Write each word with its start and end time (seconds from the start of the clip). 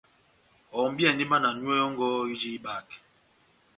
Ohɔmbiyɛndi 0.75 1.23
mba 1.27 1.37
na 1.43 1.49
nyúwɛ́ 1.59 1.79
yɔ́ngɔ 1.81 2.07
ijini 2.33 2.53
ihibakɛ. 2.55 2.95